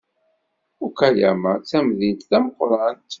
Okayama 0.85 1.51
d 1.57 1.63
tamdint 1.69 2.21
tameqrant? 2.29 3.07